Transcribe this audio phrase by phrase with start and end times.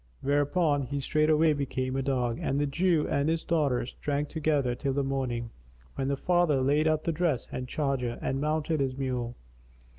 [0.23, 4.93] Whereupon he straightway became a dog, and the Jew and his daughter drank together till
[4.93, 5.51] the morning,
[5.93, 9.35] when the father laid up the dress and charger and mounted his mule.